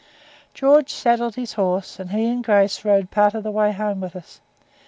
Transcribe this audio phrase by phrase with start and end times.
[0.55, 4.15] George saddled his horse, and he and Grace rode part of the way home with
[4.15, 4.41] us.